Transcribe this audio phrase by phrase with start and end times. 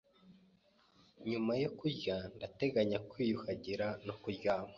[1.29, 4.69] Nyuma yo kurya, ndateganya kwiyuhagira no kuryama.